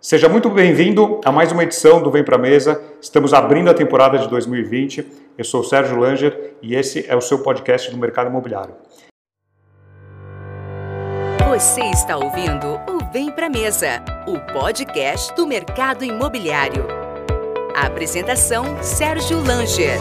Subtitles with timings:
[0.00, 2.78] Seja muito bem-vindo a mais uma edição do Vem Pra Mesa.
[3.00, 5.06] Estamos abrindo a temporada de 2020.
[5.38, 8.74] Eu sou o Sérgio Langer e esse é o seu podcast do mercado imobiliário.
[11.48, 16.86] Você está ouvindo o Vem Pra Mesa, o podcast do mercado imobiliário.
[17.74, 19.98] A apresentação Sérgio Langer.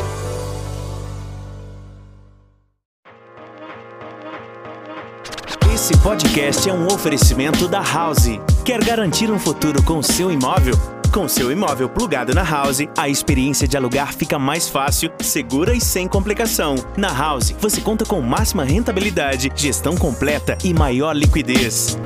[5.74, 8.28] Esse podcast é um oferecimento da House.
[8.64, 10.76] Quer garantir um futuro com seu imóvel?
[11.12, 15.82] Com seu imóvel plugado na House, a experiência de alugar fica mais fácil, segura e
[15.82, 16.76] sem complicação.
[16.96, 21.98] Na House, você conta com máxima rentabilidade, gestão completa e maior liquidez.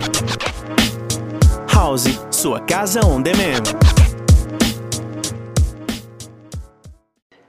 [1.73, 3.96] House, sua casa on demand.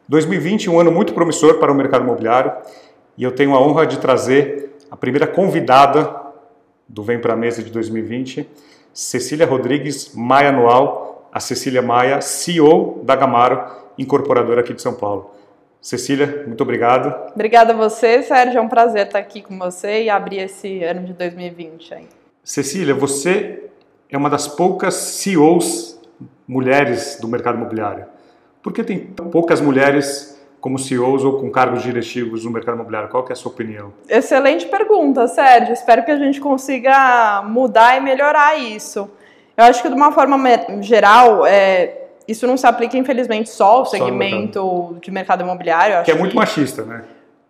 [0.09, 2.53] 2020 um ano muito promissor para o mercado imobiliário
[3.17, 6.17] e eu tenho a honra de trazer a primeira convidada
[6.89, 8.49] do Vem Pra Mesa de 2020,
[8.93, 15.31] Cecília Rodrigues Maia Anual, a Cecília Maia, CEO da Gamaro, incorporadora aqui de São Paulo.
[15.81, 17.15] Cecília, muito obrigado.
[17.35, 18.59] Obrigada a você, Sérgio.
[18.59, 22.09] É um prazer estar aqui com você e abrir esse ano de 2020 aí.
[22.43, 23.65] Cecília, você
[24.09, 26.01] é uma das poucas CEOs
[26.49, 28.07] mulheres do mercado imobiliário.
[28.69, 33.09] Por que tem poucas mulheres como CEOs ou com cargos diretivos no mercado imobiliário?
[33.09, 33.95] Qual é a sua opinião?
[34.07, 35.73] Excelente pergunta, Sérgio.
[35.73, 39.11] Espero que a gente consiga mudar e melhorar isso.
[39.57, 40.37] Eu acho que de uma forma
[40.83, 46.05] geral, é, isso não se aplica, infelizmente, só ao segmento só de mercado imobiliário.
[46.05, 46.37] que é muito que...
[46.37, 47.05] machista, né?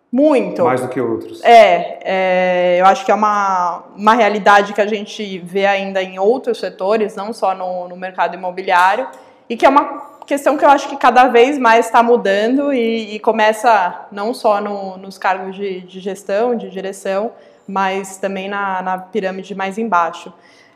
[0.09, 0.63] Muito.
[0.63, 1.43] Mais do que outros.
[1.43, 6.17] É, é, eu acho que é uma, uma realidade que a gente vê ainda em
[6.17, 9.05] outros setores, não só no, no mercado imobiliário,
[9.49, 13.15] e que é uma questão que eu acho que cada vez mais está mudando e,
[13.15, 17.31] e, começa não só no, nos cargos de, de, gestão, de direção,
[17.67, 20.31] mas também na, na pirâmide mais embaixo.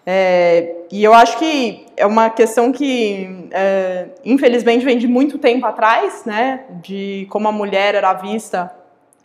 [0.07, 5.67] É, e eu acho que é uma questão que, é, infelizmente, vem de muito tempo
[5.67, 6.61] atrás, né?
[6.81, 8.73] De como a mulher era vista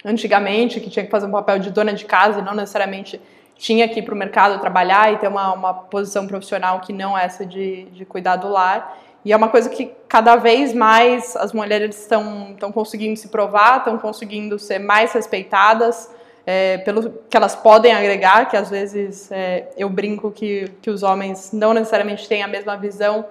[0.04, 3.18] antigamente, que tinha que fazer um papel de dona de casa e não necessariamente
[3.56, 7.16] tinha que ir para o mercado trabalhar e ter uma, uma posição profissional que não
[7.16, 9.07] essa de, de cuidar do lar.
[9.24, 13.98] E é uma coisa que cada vez mais as mulheres estão, conseguindo se provar, estão
[13.98, 16.10] conseguindo ser mais respeitadas
[16.46, 21.02] é, pelo que elas podem agregar, que às vezes é, eu brinco que, que os
[21.02, 23.26] homens não necessariamente têm a mesma visão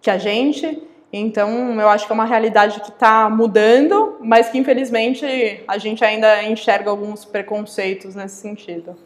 [0.00, 0.82] que a gente.
[1.12, 6.02] Então, eu acho que é uma realidade que está mudando, mas que infelizmente a gente
[6.02, 8.96] ainda enxerga alguns preconceitos nesse sentido.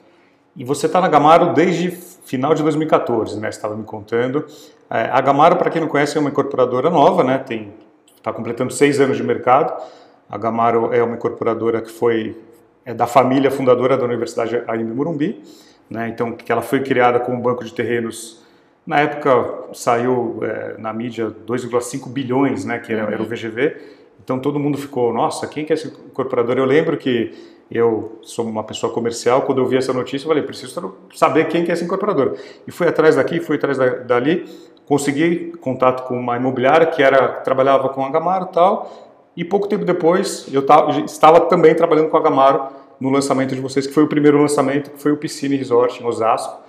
[0.56, 3.52] E você está na Gamaro desde final de 2014, né?
[3.52, 4.46] Você estava me contando.
[4.88, 7.36] É, a Gamaro, para quem não conhece, é uma incorporadora nova, né?
[7.38, 7.74] Tem
[8.16, 9.80] está completando seis anos de mercado.
[10.28, 12.36] A Gamaro é uma incorporadora que foi
[12.84, 15.42] é da família fundadora da Universidade AIM Morumbi,
[15.90, 16.08] né?
[16.08, 18.42] Então que ela foi criada com um banco de terrenos.
[18.86, 22.78] Na época saiu é, na mídia 2,5 bilhões, né?
[22.78, 23.76] Que era, era o VGV.
[24.24, 26.56] Então todo mundo ficou, nossa, quem que é esse incorporador?
[26.56, 30.42] Eu lembro que eu sou uma pessoa comercial, quando eu vi essa notícia, eu falei,
[30.42, 32.34] preciso saber quem que é essa incorporadora.
[32.66, 33.76] E fui atrás daqui, fui atrás
[34.06, 34.48] dali,
[34.86, 39.66] consegui contato com uma imobiliária que era trabalhava com a Gamaro e tal, e pouco
[39.68, 40.64] tempo depois eu
[41.04, 42.68] estava também trabalhando com a Gamaro
[43.00, 46.06] no lançamento de vocês, que foi o primeiro lançamento, que foi o Piscine Resort em
[46.06, 46.64] Osasco,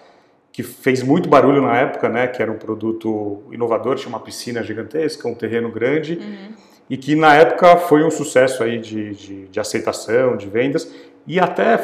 [0.51, 4.63] que fez muito barulho na época, né, que era um produto inovador, tinha uma piscina
[4.63, 9.47] gigantesca, um terreno grande, uhum e que na época foi um sucesso aí de, de,
[9.47, 10.91] de aceitação, de vendas,
[11.25, 11.77] e até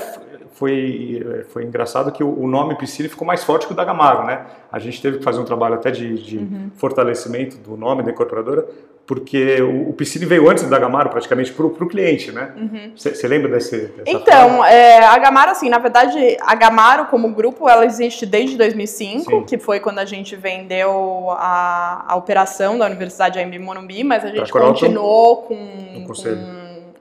[0.53, 4.45] foi, foi engraçado que o, nome Piscine ficou mais forte que o da Gamaro, né?
[4.71, 6.71] A gente teve que fazer um trabalho até de, de uhum.
[6.75, 8.65] fortalecimento do nome da incorporadora,
[9.05, 12.53] porque o, o Piscine veio antes da Gamaro, praticamente, para o cliente, né?
[12.95, 13.29] Você uhum.
[13.29, 18.25] lembra desse, Então, é, a Gamaro, assim, na verdade, a Gamaro como grupo, ela existe
[18.25, 19.43] desde 2005, Sim.
[19.43, 24.29] que foi quando a gente vendeu a, a operação da Universidade AMB Morumbi, mas a
[24.29, 26.13] gente continuou com, com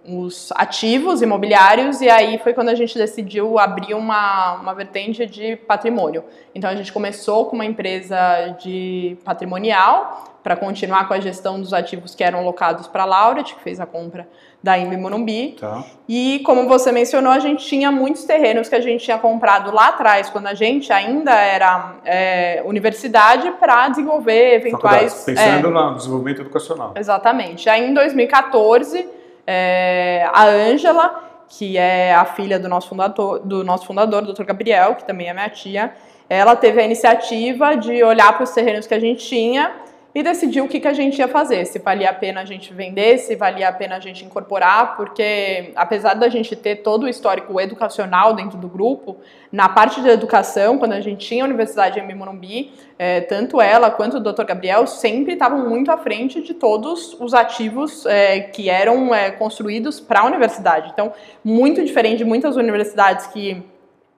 [0.05, 5.55] os ativos imobiliários e aí foi quando a gente decidiu abrir uma, uma vertente de
[5.55, 6.25] patrimônio.
[6.53, 11.73] Então a gente começou com uma empresa de patrimonial para continuar com a gestão dos
[11.73, 14.27] ativos que eram locados para a Lauret, que fez a compra
[14.63, 15.57] da Imbi Morumbi.
[15.59, 15.85] Tá.
[16.09, 19.89] E como você mencionou, a gente tinha muitos terrenos que a gente tinha comprado lá
[19.89, 25.25] atrás, quando a gente ainda era é, universidade, para desenvolver eventuais...
[25.25, 26.93] Pensando é, no desenvolvimento educacional.
[26.97, 27.69] Exatamente.
[27.69, 29.09] Aí em 2014
[29.47, 34.45] é, a Ângela, que é a filha do nosso fundador, do nosso fundador, Dr.
[34.45, 35.93] Gabriel, que também é minha tia,
[36.29, 39.73] ela teve a iniciativa de olhar para os terrenos que a gente tinha
[40.15, 42.73] e decidir o que, que a gente ia fazer, se valia a pena a gente
[42.75, 47.09] vender, se valia a pena a gente incorporar, porque apesar da gente ter todo o
[47.09, 49.17] histórico educacional dentro do grupo,
[49.51, 53.91] na parte de educação, quando a gente tinha a Universidade em Morumbi, é, tanto ela
[53.91, 54.45] quanto o Dr.
[54.45, 59.99] Gabriel sempre estavam muito à frente de todos os ativos é, que eram é, construídos
[59.99, 60.91] para a universidade.
[60.93, 61.13] Então,
[61.43, 63.63] muito diferente de muitas universidades que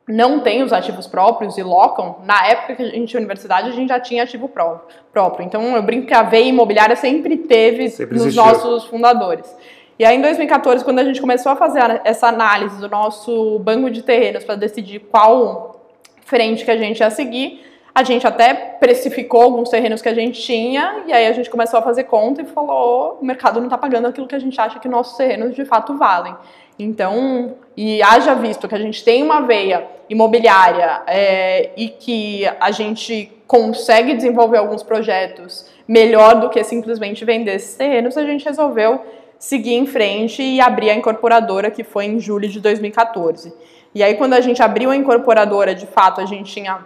[0.06, 3.72] não tem os ativos próprios e locam, na época que a gente tinha universidade, a
[3.72, 5.46] gente já tinha ativo próprio.
[5.46, 8.44] Então, eu brinco que a veia imobiliária sempre teve sempre nos existiu.
[8.44, 9.54] nossos fundadores.
[9.98, 13.90] E aí, em 2014, quando a gente começou a fazer essa análise do nosso banco
[13.90, 15.80] de terrenos para decidir qual
[16.24, 17.64] frente que a gente ia seguir,
[17.94, 21.78] a gente até precificou alguns terrenos que a gente tinha, e aí a gente começou
[21.78, 24.80] a fazer conta e falou: o mercado não está pagando aquilo que a gente acha
[24.80, 26.34] que nossos terrenos de fato valem.
[26.76, 32.70] Então, e haja visto que a gente tem uma veia imobiliária é, e que a
[32.70, 39.00] gente consegue desenvolver alguns projetos melhor do que simplesmente vender esses terrenos, a gente resolveu
[39.38, 43.52] seguir em frente e abrir a incorporadora, que foi em julho de 2014.
[43.94, 46.84] E aí, quando a gente abriu a incorporadora, de fato, a gente tinha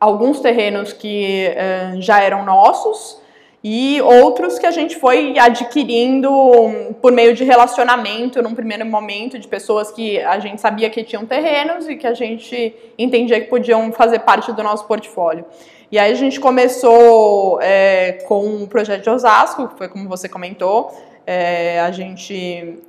[0.00, 3.20] alguns terrenos que uh, já eram nossos,
[3.66, 6.30] e outros que a gente foi adquirindo
[7.00, 11.24] por meio de relacionamento num primeiro momento de pessoas que a gente sabia que tinham
[11.24, 15.46] terrenos e que a gente entendia que podiam fazer parte do nosso portfólio.
[15.90, 20.28] E aí a gente começou é, com o projeto de Osasco, que foi como você
[20.28, 20.94] comentou,
[21.26, 22.80] é, a gente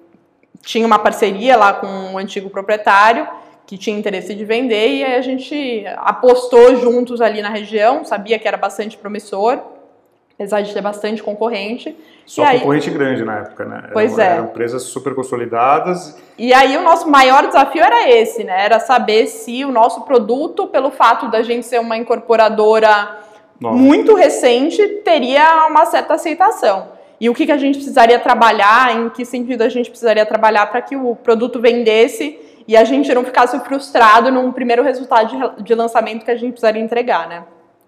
[0.61, 3.25] tinha uma parceria lá com o antigo proprietário
[3.65, 8.37] que tinha interesse de vender e aí a gente apostou juntos ali na região, sabia
[8.37, 9.74] que era bastante promissor
[10.35, 11.97] apesar de ter bastante concorrente.
[12.25, 12.95] Só e concorrente aí...
[12.95, 13.89] grande na época, né?
[13.91, 14.37] Pois eram, é.
[14.37, 16.17] Eram empresas super consolidadas.
[16.37, 18.65] E aí o nosso maior desafio era esse, né?
[18.65, 23.17] Era saber se o nosso produto, pelo fato da gente ser uma incorporadora
[23.59, 23.77] Nossa.
[23.77, 26.93] muito recente, teria uma certa aceitação.
[27.19, 30.65] E o que, que a gente precisaria trabalhar, em que sentido a gente precisaria trabalhar
[30.65, 35.63] para que o produto vendesse e a gente não ficasse frustrado num primeiro resultado de,
[35.63, 37.43] de lançamento que a gente precisaria entregar, né?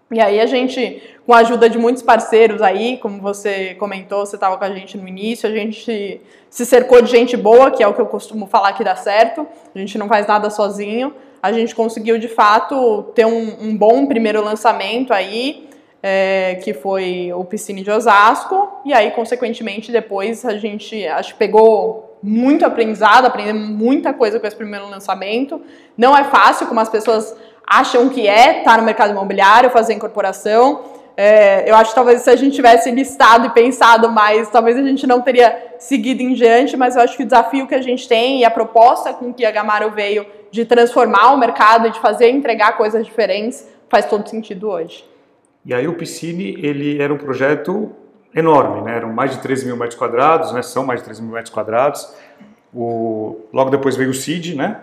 [0.09, 4.37] E aí a gente, com a ajuda de muitos parceiros aí, como você comentou, você
[4.37, 7.87] estava com a gente no início, a gente se cercou de gente boa, que é
[7.87, 9.45] o que eu costumo falar que dá certo,
[9.75, 11.13] a gente não faz nada sozinho,
[11.43, 15.67] a gente conseguiu de fato ter um, um bom primeiro lançamento aí,
[16.01, 21.39] é, que foi o Piscine de Osasco, e aí, consequentemente, depois a gente acho que
[21.39, 25.61] pegou muito aprendizado, aprendemos muita coisa com esse primeiro lançamento.
[25.97, 27.35] Não é fácil, como as pessoas
[27.67, 30.85] acham que é estar tá no mercado imobiliário, fazer incorporação.
[31.17, 34.83] É, eu acho que talvez se a gente tivesse listado e pensado mais, talvez a
[34.83, 38.07] gente não teria seguido em diante, mas eu acho que o desafio que a gente
[38.07, 41.99] tem e a proposta com que a Gamaro veio de transformar o mercado e de
[41.99, 45.03] fazer entregar coisas diferentes faz todo sentido hoje.
[45.65, 47.91] E aí o Piscine, ele era um projeto
[48.33, 48.95] enorme, né?
[48.95, 50.61] Eram mais de 13 mil metros quadrados, né?
[50.61, 52.13] São mais de 13 mil metros quadrados.
[52.73, 53.41] O...
[53.51, 54.81] Logo depois veio o CID, né?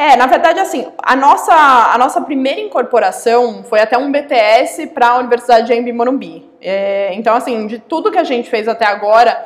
[0.00, 5.08] É, na verdade, assim, a nossa, a nossa primeira incorporação foi até um BTS para
[5.08, 6.50] a Universidade de Embi Morumbi.
[6.58, 9.44] É, então, assim, de tudo que a gente fez até agora,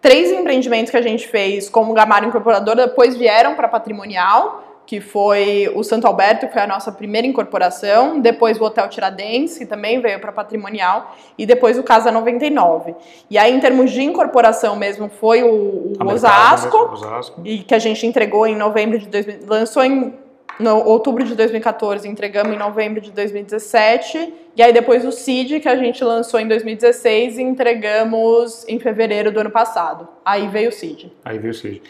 [0.00, 5.70] três empreendimentos que a gente fez como Gamaro Incorporadora depois vieram para Patrimonial que foi
[5.74, 10.00] o Santo Alberto, que foi a nossa primeira incorporação, depois o Hotel Tiradentes, que também
[10.00, 12.94] veio para patrimonial, e depois o Casa 99.
[13.30, 17.78] E aí, em termos de incorporação mesmo, foi o, o Osasco, Osasco, e que a
[17.78, 20.14] gente entregou em novembro de 2000, lançou em
[20.58, 25.68] no outubro de 2014, entregamos em novembro de 2017, e aí depois o CID, que
[25.68, 30.06] a gente lançou em 2016 e entregamos em fevereiro do ano passado.
[30.24, 31.12] Aí veio o CID.
[31.24, 31.82] Aí veio o CID.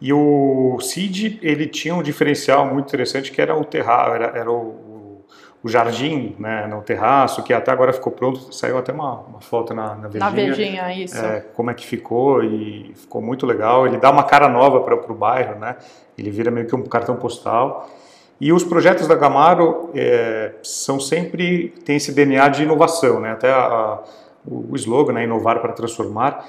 [0.00, 4.50] E o CID, ele tinha um diferencial muito interessante que era o terraço, era, era
[4.50, 5.24] o,
[5.62, 9.74] o, jardim né, no terraço, que até agora ficou pronto, saiu até uma, uma foto
[9.74, 10.08] na, na.
[10.08, 11.22] Na Verdinha, isso.
[11.22, 13.86] É, como é que ficou e ficou muito legal.
[13.86, 15.76] Ele dá uma cara nova para o bairro, né?
[16.16, 17.90] Ele vira meio que um cartão postal.
[18.40, 23.32] E os projetos da Gamaro é, são sempre, tem esse DNA de inovação, né?
[23.32, 23.98] Até a, a,
[24.50, 25.24] o slogan, né?
[25.24, 26.46] Inovar para transformar.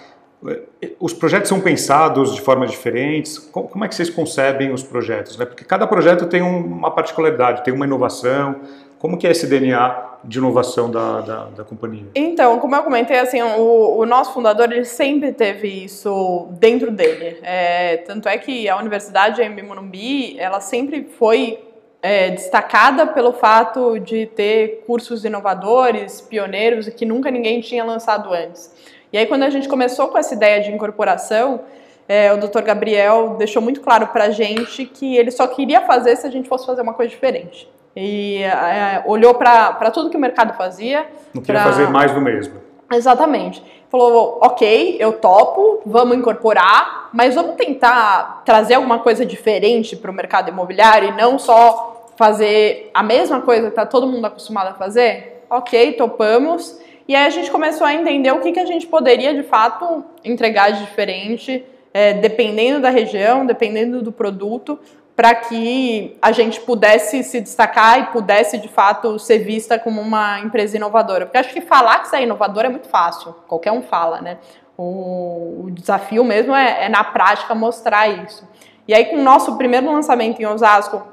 [0.99, 3.37] Os projetos são pensados de formas diferentes.
[3.37, 5.37] Como é que vocês concebem os projetos?
[5.37, 5.45] Né?
[5.45, 8.55] Porque cada projeto tem uma particularidade, tem uma inovação.
[8.97, 12.05] Como que é esse DNA de inovação da, da, da companhia?
[12.15, 17.39] Então, como eu comentei, assim, o, o, nosso fundador ele sempre teve isso dentro dele.
[17.41, 21.59] É, tanto é que a Universidade em Morumbi, ela sempre foi
[22.01, 28.71] é, destacada pelo fato de ter cursos inovadores, pioneiros que nunca ninguém tinha lançado antes.
[29.11, 31.61] E aí, quando a gente começou com essa ideia de incorporação,
[32.07, 32.61] é, o Dr.
[32.61, 36.47] Gabriel deixou muito claro para a gente que ele só queria fazer se a gente
[36.47, 37.69] fosse fazer uma coisa diferente.
[37.95, 41.05] E é, olhou para tudo que o mercado fazia.
[41.33, 41.71] Não queria pra...
[41.71, 42.55] fazer mais do mesmo.
[42.91, 43.63] Exatamente.
[43.89, 50.13] Falou, ok, eu topo, vamos incorporar, mas vamos tentar trazer alguma coisa diferente para o
[50.13, 54.73] mercado imobiliário e não só fazer a mesma coisa que está todo mundo acostumado a
[54.73, 55.43] fazer?
[55.49, 56.79] Ok, topamos.
[57.07, 60.03] E aí a gente começou a entender o que, que a gente poderia de fato
[60.23, 64.79] entregar de diferente, é, dependendo da região, dependendo do produto,
[65.15, 70.39] para que a gente pudesse se destacar e pudesse de fato ser vista como uma
[70.39, 71.25] empresa inovadora.
[71.25, 74.37] Porque acho que falar que você é inovador é muito fácil, qualquer um fala, né?
[74.77, 78.47] O, o desafio mesmo é, é, na prática mostrar isso.
[78.87, 81.03] E aí, com o nosso primeiro lançamento em Osasco,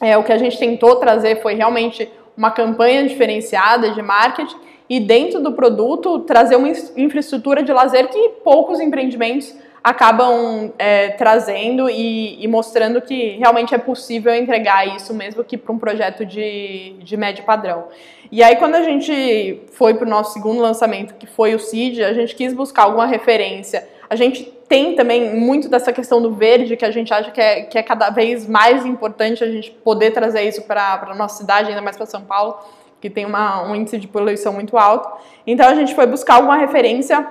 [0.00, 4.56] é, o que a gente tentou trazer foi realmente uma campanha diferenciada de marketing
[4.90, 11.88] e dentro do produto trazer uma infraestrutura de lazer que poucos empreendimentos acabam é, trazendo
[11.88, 16.96] e, e, mostrando que realmente é possível entregar isso mesmo que para um projeto de,
[16.98, 17.86] de médio padrão.
[18.32, 22.02] E aí quando a gente foi para o nosso segundo lançamento, que foi o CID,
[22.02, 23.88] a gente quis buscar alguma referência.
[24.10, 27.62] A gente tem também muito dessa questão do verde, que a gente acha que é,
[27.62, 31.68] que é cada vez mais importante a gente poder trazer isso para a nossa cidade,
[31.70, 32.58] ainda mais para São Paulo
[33.00, 35.08] que tem uma, um índice de poluição muito alto.
[35.46, 37.26] Então a gente foi buscar alguma referência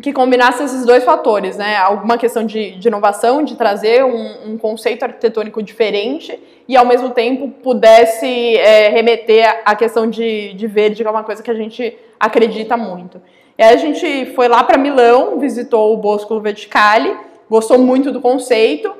[0.00, 1.76] que combinasse esses dois fatores, né?
[1.76, 6.38] Alguma questão de, de inovação, de trazer um, um, conceito arquitetônico diferente
[6.68, 11.24] e ao mesmo tempo pudesse é, remeter à questão de, de verde, que é uma
[11.24, 13.20] coisa que a gente acredita muito.
[13.58, 17.16] E aí a gente foi lá para Milão, visitou o Bosco Verticale,
[17.50, 18.94] gostou muito do conceito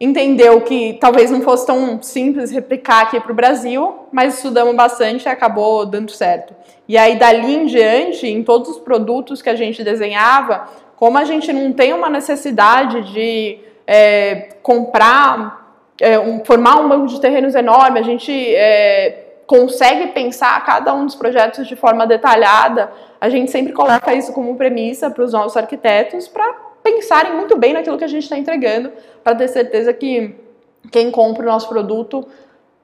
[0.00, 5.24] entendeu que talvez não fosse tão simples replicar aqui para o Brasil, mas estudamos bastante
[5.24, 6.54] e acabou dando certo.
[6.86, 11.24] E aí, dali em diante, em todos os produtos que a gente desenhava, como a
[11.24, 17.54] gente não tem uma necessidade de é, comprar, é, um, formar um banco de terrenos
[17.54, 22.90] enorme, a gente é, consegue pensar cada um dos projetos de forma detalhada,
[23.20, 27.72] a gente sempre coloca isso como premissa para os nossos arquitetos para pensarem muito bem
[27.72, 28.90] naquilo que a gente está entregando,
[29.22, 30.34] para ter certeza que
[30.90, 32.26] quem compra o nosso produto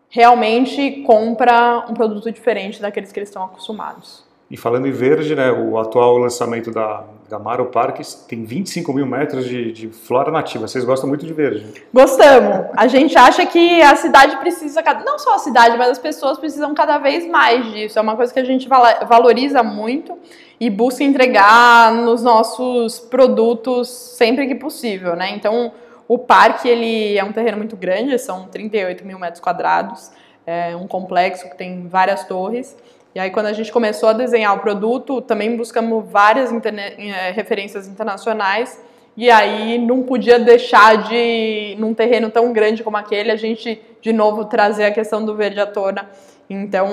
[0.09, 4.25] realmente compra um produto diferente daqueles que eles estão acostumados.
[4.51, 9.47] E falando em verde, né, o atual lançamento da Gamaro Parques tem 25 mil metros
[9.47, 10.69] de, de, flora nativa.
[10.69, 11.83] Vocês gostam muito de verde?
[11.93, 12.67] Gostamos.
[12.77, 16.75] A gente acha que a cidade precisa, não só a cidade, mas as pessoas precisam
[16.75, 17.99] cada vez mais disso.
[17.99, 20.17] É uma coisa que a gente valoriza muito
[20.61, 25.31] e busca entregar nos nossos produtos sempre que possível, né?
[25.31, 25.73] Então,
[26.07, 30.11] o parque ele é um terreno muito grande, são 38 mil metros quadrados,
[30.47, 32.77] é um complexo que tem várias torres.
[33.15, 37.87] E aí, quando a gente começou a desenhar o produto, também buscamos várias é, referências
[37.87, 38.83] internacionais.
[39.17, 44.13] E aí, não podia deixar de, num terreno tão grande como aquele, a gente de
[44.13, 46.11] novo trazer a questão do verde à tona.
[46.51, 46.89] Então,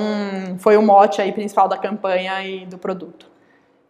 [0.60, 3.31] foi o mote aí principal da campanha e do produto.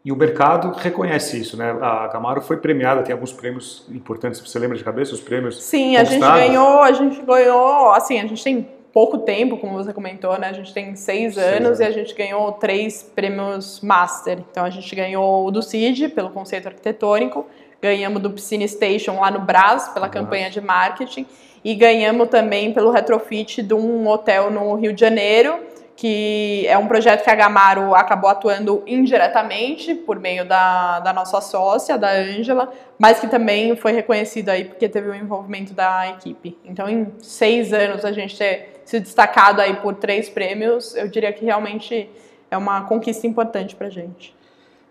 [0.04, 1.78] E o mercado reconhece isso, né?
[1.80, 4.40] A Camaro foi premiada, tem alguns prêmios importantes.
[4.40, 5.62] Você lembra de cabeça os prêmios?
[5.62, 9.94] Sim, a gente ganhou, a gente ganhou, assim, a gente tem pouco tempo, como você
[9.94, 10.50] comentou, né?
[10.50, 14.40] A gente tem seis, seis anos, anos, e a gente ganhou três prêmios Master.
[14.50, 17.46] Então a gente ganhou o do CID, pelo conceito arquitetônico,
[17.80, 21.28] ganhamos do Piscine Station lá no Brás, pela campanha de marketing,
[21.64, 25.71] e ganhamos também pelo retrofit de um hotel no Rio de Janeiro
[26.02, 31.40] que é um projeto que a Gamaro acabou atuando indiretamente por meio da, da nossa
[31.42, 36.58] sócia, da Ângela, mas que também foi reconhecido aí porque teve o envolvimento da equipe.
[36.66, 41.32] Então, em seis anos, a gente ter se destacado aí por três prêmios, eu diria
[41.32, 42.10] que realmente
[42.50, 44.36] é uma conquista importante para a gente.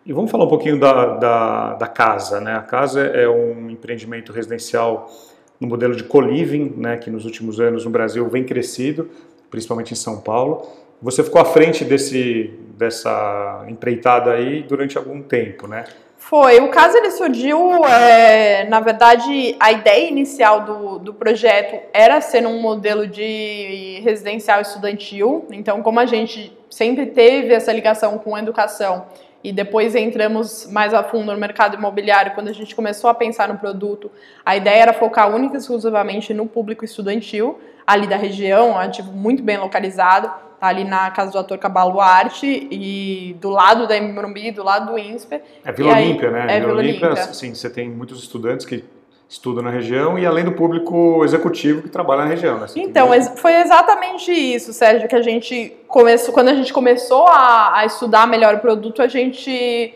[0.06, 2.54] E vamos falar um pouquinho da, da, da, casa, né?
[2.54, 5.10] A casa é um empreendimento residencial
[5.58, 9.10] no modelo de co-living, né, que nos últimos anos no Brasil vem crescido,
[9.50, 10.78] principalmente em São Paulo.
[11.02, 15.84] Você ficou à frente desse, dessa empreitada aí durante algum tempo, né?
[16.18, 16.60] Foi.
[16.60, 22.46] O caso ele surgiu, é, na verdade, a ideia inicial do, do projeto era ser
[22.46, 25.46] um modelo de residencial estudantil.
[25.50, 29.06] Então, como a gente sempre teve essa ligação com a educação
[29.42, 33.48] e depois entramos mais a fundo no mercado imobiliário, quando a gente começou a pensar
[33.48, 34.10] no produto,
[34.44, 39.42] a ideia era focar única e exclusivamente no público estudantil, ali da região, ativo muito
[39.42, 40.30] bem localizado,
[40.60, 44.98] tá ali na casa do ator Cabaluarte e do lado da Morumbi, do lado do
[44.98, 45.42] INSPER.
[45.64, 46.56] É Vila Olímpia, né?
[46.56, 48.84] É Vila Olímpia, sim, você tem muitos estudantes que
[49.30, 52.58] estudam na região e além do público executivo que trabalha na região.
[52.58, 52.66] Né?
[52.74, 57.86] Então, foi exatamente isso, Sérgio, que a gente começou, quando a gente começou a, a
[57.86, 59.94] estudar melhor o produto, a gente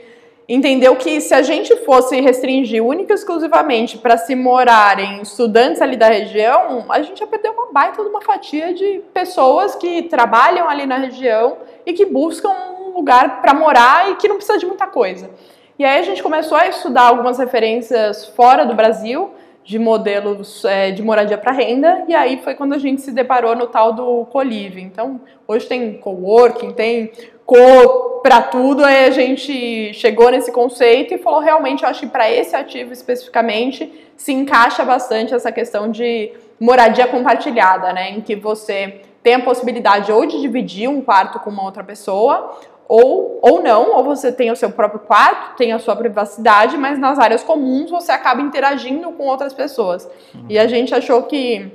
[0.49, 5.97] entendeu que se a gente fosse restringir única e exclusivamente para se morarem estudantes ali
[5.97, 10.69] da região, a gente ia perder uma baita de uma fatia de pessoas que trabalham
[10.69, 14.67] ali na região e que buscam um lugar para morar e que não precisa de
[14.67, 15.29] muita coisa.
[15.77, 19.33] E aí a gente começou a estudar algumas referências fora do Brasil
[19.65, 23.57] de modelos é, de moradia para renda, e aí foi quando a gente se deparou
[23.57, 24.83] no tal do co-living.
[24.83, 27.11] Então, hoje tem coworking, tem
[27.47, 32.07] co para tudo, aí a gente chegou nesse conceito e falou, realmente, eu acho que
[32.07, 38.37] para esse ativo especificamente se encaixa bastante essa questão de moradia compartilhada, né, em que
[38.37, 43.63] você tem a possibilidade ou de dividir um quarto com uma outra pessoa, ou, ou
[43.63, 47.43] não, ou você tem o seu próprio quarto, tem a sua privacidade, mas nas áreas
[47.43, 50.09] comuns você acaba interagindo com outras pessoas.
[50.35, 50.45] Uhum.
[50.49, 51.73] E a gente achou que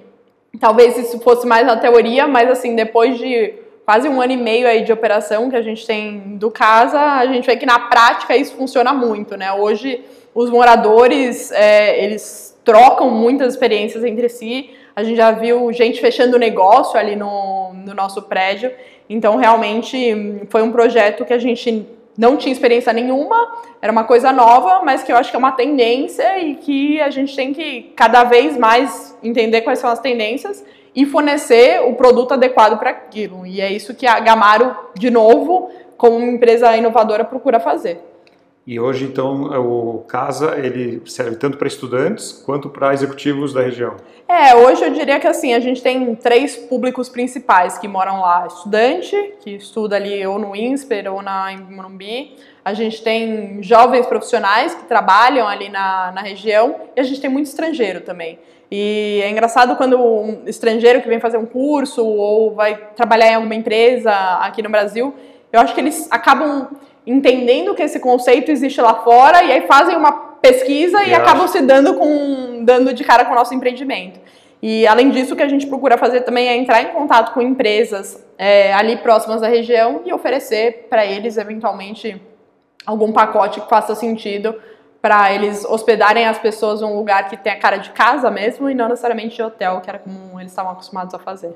[0.60, 3.54] talvez isso fosse mais na teoria, mas assim, depois de
[3.86, 7.26] quase um ano e meio aí de operação que a gente tem do casa, a
[7.26, 9.52] gente vê que na prática isso funciona muito, né?
[9.52, 16.00] Hoje os moradores, é, eles trocam muitas experiências entre si, a gente já viu gente
[16.00, 18.72] fechando negócio ali no, no nosso prédio,
[19.10, 24.32] então, realmente, foi um projeto que a gente não tinha experiência nenhuma, era uma coisa
[24.32, 27.92] nova, mas que eu acho que é uma tendência e que a gente tem que
[27.96, 30.64] cada vez mais entender quais são as tendências
[30.94, 33.48] e fornecer o produto adequado para aquilo.
[33.48, 38.09] E é isso que a Gamaro, de novo, como empresa inovadora, procura fazer.
[38.68, 43.96] E hoje, então, o Casa ele serve tanto para estudantes quanto para executivos da região.
[44.28, 48.46] É, hoje eu diria que assim, a gente tem três públicos principais que moram lá.
[48.46, 52.36] Estudante, que estuda ali ou no INSPER ou na Morumbi.
[52.64, 56.76] A gente tem jovens profissionais que trabalham ali na, na região.
[56.96, 58.38] E a gente tem muito estrangeiro também.
[58.70, 63.36] E é engraçado quando um estrangeiro que vem fazer um curso ou vai trabalhar em
[63.36, 65.12] alguma empresa aqui no Brasil,
[65.52, 66.68] eu acho que eles acabam
[67.10, 71.48] entendendo que esse conceito existe lá fora e aí fazem uma pesquisa e, e acabam
[71.48, 74.20] se dando com dando de cara com o nosso empreendimento.
[74.62, 77.42] E além disso, o que a gente procura fazer também é entrar em contato com
[77.42, 82.22] empresas é, ali próximas da região e oferecer para eles eventualmente
[82.86, 84.56] algum pacote que faça sentido
[85.02, 88.76] para eles hospedarem as pessoas em um lugar que tenha cara de casa mesmo e
[88.76, 91.56] não necessariamente de hotel, que era como eles estavam acostumados a fazer.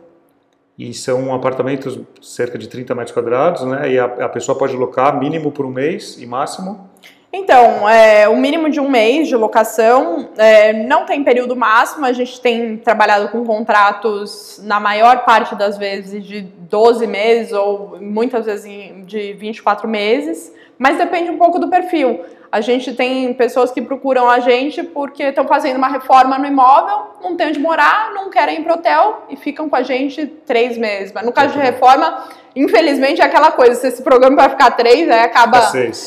[0.78, 3.92] E são apartamentos cerca de 30 metros quadrados, né?
[3.92, 6.90] E a, a pessoa pode locar mínimo por um mês e máximo?
[7.36, 12.14] Então, é, o mínimo de um mês de locação é, não tem período máximo, a
[12.14, 18.46] gente tem trabalhado com contratos, na maior parte das vezes, de 12 meses ou muitas
[18.46, 18.72] vezes
[19.08, 22.22] de 24 meses, mas depende um pouco do perfil.
[22.54, 27.16] A gente tem pessoas que procuram a gente porque estão fazendo uma reforma no imóvel,
[27.20, 30.78] não tem onde morar, não querem ir para hotel e ficam com a gente três
[30.78, 31.12] meses.
[31.12, 35.10] Mas no caso de reforma, infelizmente é aquela coisa, se esse programa vai ficar três,
[35.10, 35.62] aí acaba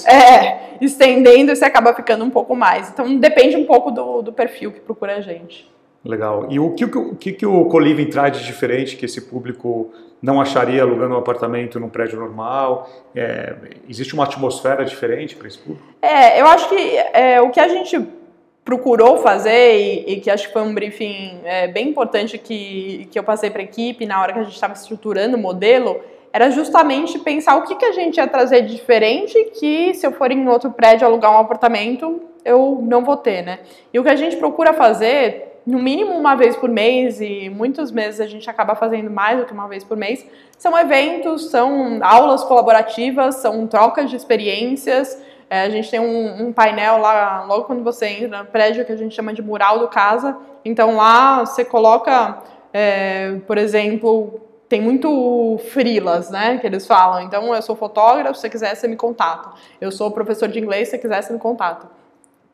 [0.09, 2.91] é, estendendo e você acaba ficando um pouco mais.
[2.91, 5.69] Então depende um pouco do, do perfil que procura a gente.
[6.07, 6.47] Legal.
[6.49, 9.93] E o que o, que, que o Coliving traz de diferente que esse público
[10.23, 12.89] não acharia alugando um apartamento num prédio normal?
[13.15, 13.55] É,
[13.89, 15.85] existe uma atmosfera diferente para esse público?
[16.01, 18.01] É, eu acho que é, o que a gente
[18.65, 23.19] procurou fazer e, e, que acho que foi um briefing é, bem importante que, que
[23.19, 26.01] eu passei para a equipe na hora que a gente estava estruturando o modelo
[26.33, 30.11] era justamente pensar o que, que a gente ia trazer de diferente que se eu
[30.11, 33.59] for em outro prédio alugar um apartamento eu não vou ter, né?
[33.93, 37.91] E o que a gente procura fazer no mínimo uma vez por mês, e muitos
[37.91, 40.25] meses a gente acaba fazendo mais do que uma vez por mês,
[40.57, 45.21] são eventos, são aulas colaborativas, são trocas de experiências.
[45.51, 48.93] É, a gente tem um, um, painel lá, logo quando você entra no prédio, que
[48.93, 50.37] a gente chama de mural do casa.
[50.65, 52.39] Então lá você coloca,
[52.73, 57.21] é, por exemplo, tem muito frilas, né, que eles falam.
[57.21, 59.51] Então, eu sou fotógrafo, se você quiser, você me contata.
[59.81, 61.89] Eu sou professor de inglês, se você quiser, você me contata.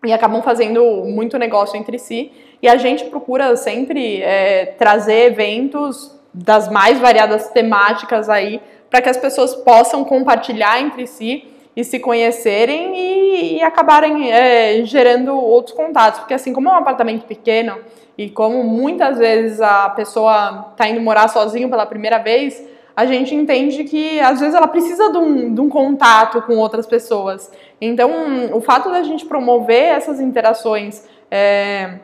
[0.04, 2.32] E acabam fazendo muito negócio entre si.
[2.60, 9.08] e a gente procura sempre é, trazer eventos das mais variadas temáticas aí para que
[9.08, 15.74] as pessoas possam compartilhar entre si e se conhecerem e, e acabarem é, gerando outros
[15.74, 16.20] contatos.
[16.20, 17.78] Porque assim, como é um apartamento pequeno
[18.16, 22.62] e como muitas vezes a pessoa está indo morar sozinho pela primeira vez,
[22.94, 26.86] a gente entende que às vezes ela precisa de um, de um, contato com outras
[26.86, 27.50] pessoas.
[27.84, 31.98] Então, o fato da gente promover essas interações, é,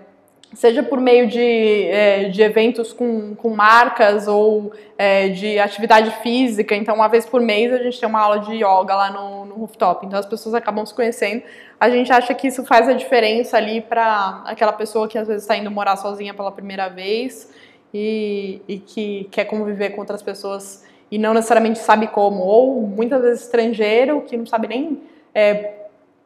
[0.52, 6.74] seja por meio de, é, de eventos com, com marcas ou é, de atividade física,
[6.74, 9.54] então uma vez por mês a gente tem uma aula de yoga lá no, no
[9.54, 11.44] rooftop, então as pessoas acabam se conhecendo.
[11.78, 15.44] A gente acha que isso faz a diferença ali para aquela pessoa que às vezes
[15.44, 17.52] está indo morar sozinha pela primeira vez
[17.94, 23.22] e, e que quer conviver com outras pessoas e não necessariamente sabe como, ou muitas
[23.22, 25.00] vezes estrangeiro que não sabe nem
[25.34, 25.74] é,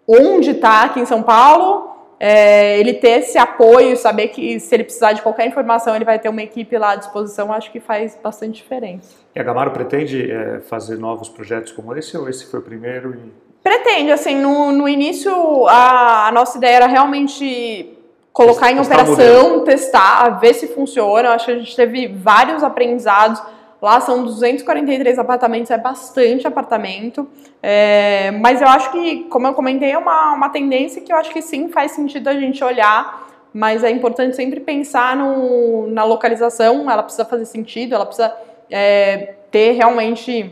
[0.06, 1.90] onde está aqui em São Paulo,
[2.24, 6.20] é, ele ter esse apoio, saber que se ele precisar de qualquer informação ele vai
[6.20, 9.16] ter uma equipe lá à disposição, acho que faz bastante diferença.
[9.34, 13.14] E a Gamaro pretende é, fazer novos projetos como esse ou esse foi o primeiro?
[13.14, 13.32] E...
[13.62, 17.98] Pretende, assim, no, no início a, a nossa ideia era realmente
[18.32, 21.28] colocar em operação, testar, ver se funciona.
[21.28, 23.42] Eu acho que a gente teve vários aprendizados.
[23.82, 27.28] Lá são 243 apartamentos, é bastante apartamento.
[27.60, 31.32] É, mas eu acho que, como eu comentei, é uma, uma tendência que eu acho
[31.32, 33.28] que sim faz sentido a gente olhar.
[33.52, 38.32] Mas é importante sempre pensar no, na localização, ela precisa fazer sentido, ela precisa
[38.70, 40.50] é, ter realmente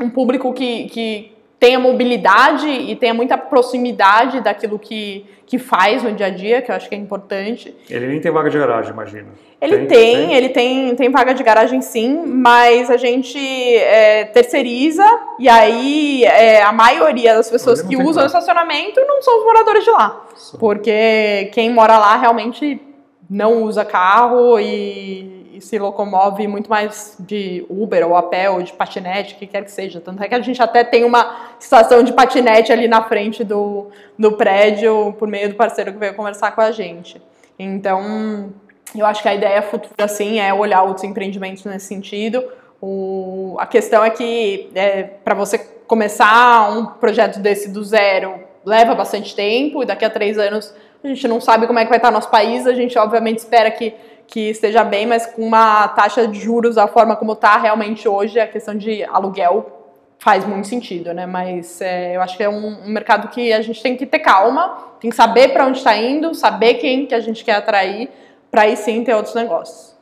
[0.00, 6.10] um público que, que tenha mobilidade e tenha muita proximidade daquilo que, que faz no
[6.10, 7.72] dia a dia, que eu acho que é importante.
[7.88, 9.28] Ele nem tem vaga de garagem, imagino.
[9.60, 10.34] Ele tem, tem, tem?
[10.34, 15.06] ele tem, tem vaga de garagem sim, mas a gente é, terceiriza
[15.38, 19.84] e aí é, a maioria das pessoas que usam o estacionamento não são os moradores
[19.84, 20.20] de lá.
[20.34, 20.56] Sim.
[20.58, 22.82] Porque quem mora lá realmente
[23.30, 28.72] não usa carro e se locomove muito mais de Uber ou a pé ou de
[28.72, 30.00] patinete, o que quer que seja.
[30.00, 33.88] Tanto é que a gente até tem uma estação de patinete ali na frente do,
[34.18, 37.20] do prédio por meio do parceiro que veio conversar com a gente.
[37.58, 38.52] Então,
[38.94, 42.44] eu acho que a ideia futura, sim, é olhar outros empreendimentos nesse sentido.
[42.80, 48.94] O, a questão é que é, para você começar um projeto desse do zero leva
[48.94, 51.98] bastante tempo e daqui a três anos a gente não sabe como é que vai
[51.98, 53.94] estar nosso país, a gente obviamente espera que
[54.32, 58.40] que esteja bem, mas com uma taxa de juros da forma como está realmente hoje,
[58.40, 61.26] a questão de aluguel faz muito sentido, né?
[61.26, 64.20] Mas é, eu acho que é um, um, mercado que a gente tem que ter
[64.20, 68.08] calma, tem que saber para onde está indo, saber quem que a gente quer atrair,
[68.50, 69.94] para aí sim ter outros negócios.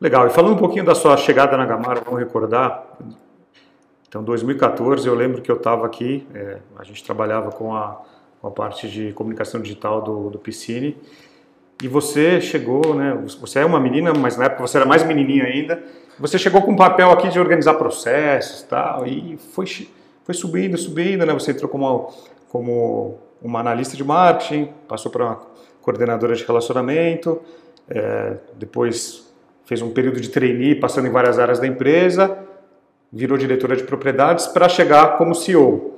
[0.00, 0.26] Legal.
[0.26, 2.82] E falando um pouquinho da sua chegada na Gamara, vamos recordar.
[4.08, 8.02] Então, 2014, eu lembro que eu estava aqui, é, a gente trabalhava com a
[8.42, 10.96] com a parte de comunicação digital do, do Piscine.
[11.80, 13.16] E você chegou, né?
[13.40, 15.80] Você é uma menina, mas na época você era mais menininha ainda.
[16.18, 19.88] Você chegou com um papel aqui de organizar processos, tal, e foi
[20.24, 21.32] foi subindo, subindo, né?
[21.32, 22.12] Você entrou como
[22.48, 25.40] como uma analista de marketing, passou para uma
[25.80, 27.40] coordenadora de relacionamento,
[27.88, 29.32] é, depois
[29.64, 32.38] fez um período de trainee, passando em várias áreas da empresa,
[33.12, 35.91] virou diretora de propriedades para chegar como CEO.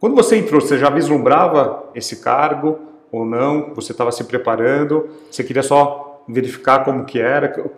[0.00, 2.78] Quando você entrou, você já vislumbrava esse cargo
[3.10, 3.74] ou não?
[3.74, 5.08] Você estava se preparando?
[5.30, 7.52] Você queria só verificar como que era?
[7.64, 7.70] O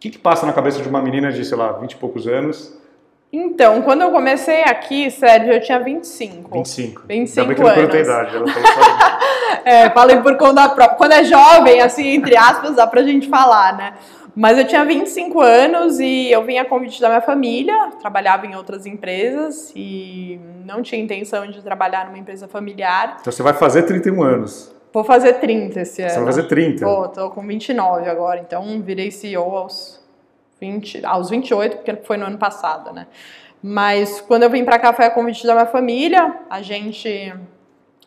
[0.00, 2.76] que, que passa na cabeça de uma menina de, sei lá, 20 e poucos anos?
[3.32, 6.50] Então, quando eu comecei aqui, Sérgio, eu tinha 25.
[6.52, 7.02] 25.
[7.08, 8.08] 25 Ainda bem que anos.
[8.08, 8.36] não a idade.
[8.36, 8.46] Ela
[9.64, 10.96] é, falei por conta própria.
[10.98, 13.94] Quando é jovem, assim, entre aspas, dá pra gente falar, né?
[14.34, 18.56] Mas eu tinha 25 anos e eu vim a convite da minha família, trabalhava em
[18.56, 23.18] outras empresas e não tinha intenção de trabalhar numa empresa familiar.
[23.20, 24.74] Então você vai fazer 31 anos.
[24.92, 26.10] Vou fazer 30 esse ano.
[26.10, 26.84] Você vai fazer 30?
[26.84, 30.00] Vou, tô com 29 agora, então virei CEO aos
[30.60, 33.06] 20, aos 28, porque foi no ano passado, né?
[33.62, 36.40] Mas quando eu vim para cá foi a convite da minha família.
[36.48, 37.34] A gente,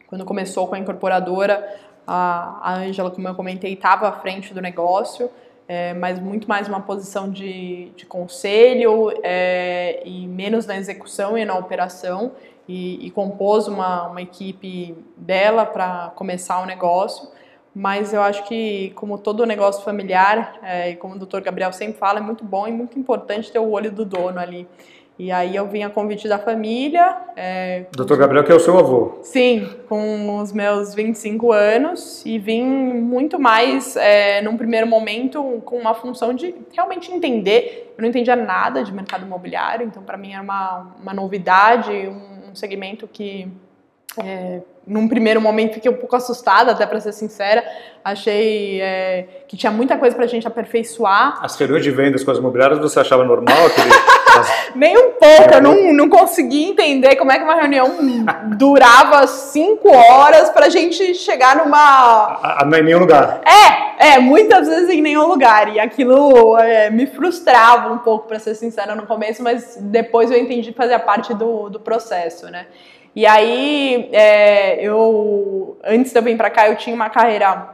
[0.07, 1.65] quando começou com a incorporadora,
[2.05, 5.29] a Ângela, como eu comentei, estava à frente do negócio
[5.67, 11.43] é, mas muito mais uma posição de, de conselho é, e menos na execução e
[11.43, 12.34] na operação,
[12.67, 17.30] e, e compôs uma, uma equipe dela para começar o negócio.
[17.73, 21.97] Mas eu acho que, como todo negócio familiar, é, e como o doutor Gabriel sempre
[21.97, 24.65] fala, é muito bom e muito importante ter o olho do dono ali.
[25.17, 27.15] E aí eu vim a convite da família.
[27.38, 29.19] É, Doutor Gabriel, que é o seu avô.
[29.21, 35.78] Sim, com os meus 25 anos e vim muito mais, é, num primeiro momento, com
[35.78, 37.93] uma função de realmente entender.
[37.97, 42.54] Eu não entendia nada de mercado imobiliário, então para mim era uma, uma novidade, um
[42.54, 43.47] segmento que
[44.18, 47.63] é, num primeiro momento fiquei um pouco assustada, até para ser sincera.
[48.04, 51.39] Achei é, que tinha muita coisa para a gente aperfeiçoar.
[51.41, 53.58] As reuniões de vendas com as imobiliárias você achava normal?
[53.65, 53.89] Aquele,
[54.76, 57.89] Nem um pouco, eu não, não conseguia entender como é que uma reunião
[58.58, 61.78] durava cinco horas para a gente chegar numa.
[61.78, 63.41] A, a, em nenhum lugar.
[63.44, 65.74] É, é, muitas vezes em nenhum lugar.
[65.74, 70.38] E aquilo é, me frustrava um pouco, para ser sincera, no começo, mas depois eu
[70.38, 72.68] entendi que fazia parte do, do processo, né?
[73.15, 77.69] E aí, é, eu, antes de eu vir para cá, eu tinha uma carreira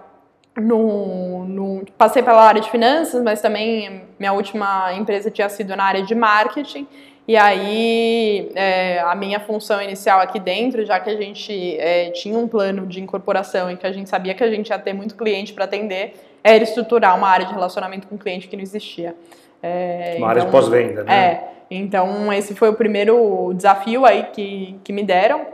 [0.56, 5.84] no, no, passei pela área de finanças, mas também minha última empresa tinha sido na
[5.84, 6.88] área de marketing.
[7.28, 12.38] E aí, é, a minha função inicial aqui dentro, já que a gente é, tinha
[12.38, 15.16] um plano de incorporação e que a gente sabia que a gente ia ter muito
[15.16, 19.16] cliente para atender, era estruturar uma área de relacionamento com o cliente que não existia.
[19.64, 21.14] É, uma então, área de então, pós-venda, né?
[21.14, 21.52] É.
[21.74, 25.46] Então, esse foi o primeiro desafio aí que, que me deram.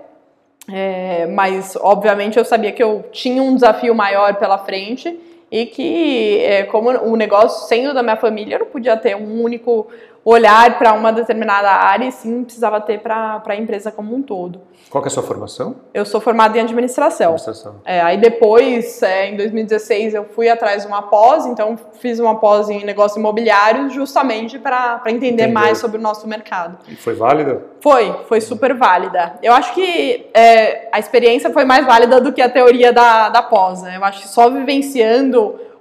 [0.67, 5.15] É, mas, obviamente, eu sabia que eu tinha um desafio maior pela frente
[5.51, 9.41] e que, é, como o negócio sendo da minha família, eu não podia ter um
[9.41, 9.87] único
[10.29, 14.59] olhar para uma determinada área e sim precisava ter para a empresa como um todo.
[14.89, 15.75] Qual é a sua formação?
[15.93, 17.27] Eu sou formada em administração.
[17.33, 17.75] administração.
[17.85, 22.35] É, aí depois, é, em 2016, eu fui atrás de uma pós, então fiz uma
[22.35, 25.53] pós em negócio imobiliário justamente para entender Entendeu.
[25.53, 26.77] mais sobre o nosso mercado.
[26.87, 27.61] E foi válida?
[27.81, 29.37] Foi, foi super válida.
[29.41, 33.41] Eu acho que é, a experiência foi mais válida do que a teoria da, da
[33.41, 33.81] pós.
[33.81, 33.97] Né?
[33.97, 35.36] Eu acho que só vivenciando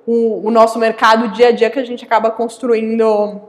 [0.06, 3.40] o, o nosso mercado dia a dia que a gente acaba construindo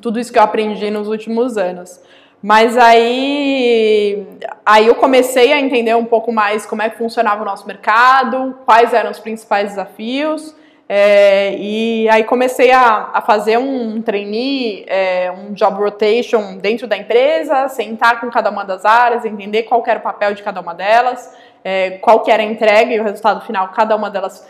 [0.00, 2.00] tudo isso que eu aprendi nos últimos anos.
[2.42, 4.26] Mas aí,
[4.64, 8.58] aí eu comecei a entender um pouco mais como é que funcionava o nosso mercado,
[8.64, 10.54] quais eram os principais desafios.
[10.92, 16.96] É, e aí comecei a, a fazer um trainee, é, um job rotation dentro da
[16.96, 20.74] empresa, sentar com cada uma das áreas, entender qual era o papel de cada uma
[20.74, 21.32] delas,
[21.62, 24.48] é, qual que era a entrega e o resultado final, cada uma delas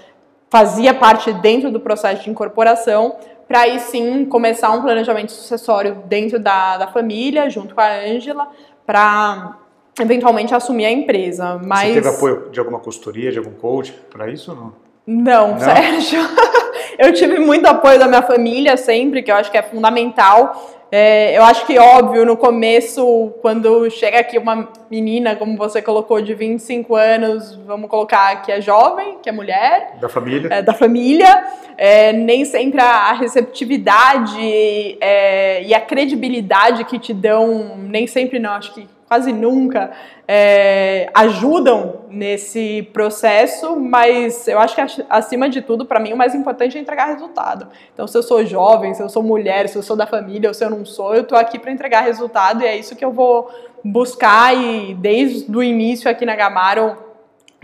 [0.50, 6.38] fazia parte dentro do processo de incorporação, para aí sim começar um planejamento sucessório dentro
[6.38, 8.48] da, da família, junto com a Ângela,
[8.84, 9.56] para
[10.00, 11.60] eventualmente assumir a empresa.
[11.64, 11.88] Mas...
[11.88, 14.72] Você teve apoio de alguma consultoria, de algum coach para isso ou não?
[15.06, 15.58] Não, não?
[15.58, 16.20] Sérgio.
[16.98, 20.79] eu tive muito apoio da minha família sempre, que eu acho que é fundamental.
[20.92, 26.20] É, eu acho que, óbvio, no começo, quando chega aqui uma menina, como você colocou,
[26.20, 29.98] de 25 anos, vamos colocar que é jovem, que é mulher.
[30.00, 30.48] Da família.
[30.52, 31.44] É, da família.
[31.76, 38.50] É, nem sempre a receptividade é, e a credibilidade que te dão, nem sempre não,
[38.52, 39.90] acho que quase nunca
[40.28, 46.32] é, ajudam nesse processo, mas eu acho que acima de tudo, para mim, o mais
[46.32, 47.66] importante é entregar resultado.
[47.92, 50.54] Então, se eu sou jovem, se eu sou mulher, se eu sou da família ou
[50.54, 53.10] se eu não sou, eu estou aqui para entregar resultado e é isso que eu
[53.10, 53.50] vou
[53.84, 56.96] buscar e desde o início aqui na Gamaro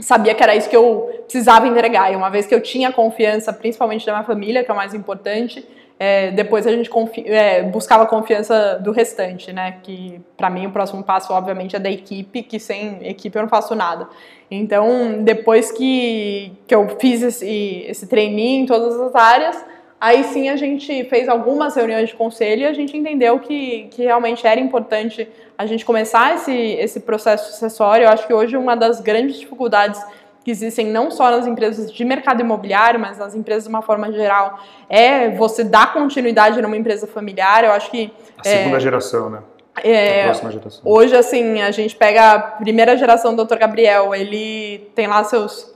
[0.01, 2.13] sabia que era isso que eu precisava entregar.
[2.13, 4.95] E uma vez que eu tinha confiança, principalmente da minha família, que é o mais
[4.95, 5.65] importante,
[5.99, 9.79] é, depois a gente confi é, buscava a confiança do restante, né?
[9.83, 13.49] Que para mim o próximo passo, obviamente, é da equipe, que sem equipe eu não
[13.49, 14.07] faço nada.
[14.51, 19.65] Então, depois que, que eu fiz esse, esse treininho em todas as áreas,
[19.99, 24.03] aí sim a gente fez algumas reuniões de conselho e a gente entendeu que, que
[24.03, 28.05] realmente era importante a gente começar esse, esse processo sucessório.
[28.05, 30.01] Eu acho que hoje uma das grandes dificuldades
[30.47, 34.13] que existem não só nas empresas de mercado imobiliário, mas nas empresas de uma forma
[34.13, 37.65] geral, é você dar continuidade numa empresa familiar.
[37.65, 38.13] Eu acho que.
[38.39, 39.41] A segunda é, geração, né?
[39.83, 40.81] É, a próxima geração.
[40.85, 43.57] Hoje, assim, a gente pega a primeira geração do Dr.
[43.57, 45.75] Gabriel, ele tem lá seus.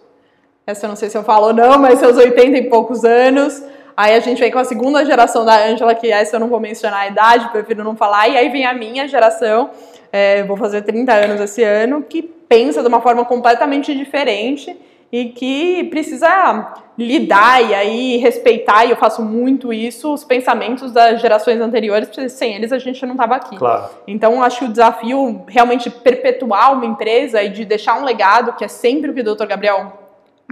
[0.64, 3.61] Essa eu não sei se eu falo ou não, mas seus 80 e poucos anos.
[3.96, 6.61] Aí a gente vem com a segunda geração da Ângela, que essa eu não vou
[6.61, 8.28] mencionar a idade, prefiro não falar.
[8.28, 9.70] E aí vem a minha geração,
[10.12, 14.77] é, vou fazer 30 anos esse ano, que pensa de uma forma completamente diferente
[15.12, 21.20] e que precisa lidar e aí respeitar, e eu faço muito isso, os pensamentos das
[21.20, 23.57] gerações anteriores, porque sem eles a gente não estava aqui.
[23.57, 23.90] Claro.
[24.07, 28.64] Então, acho que o desafio realmente perpetuar uma empresa e de deixar um legado, que
[28.64, 29.46] é sempre o que o Dr.
[29.46, 29.92] Gabriel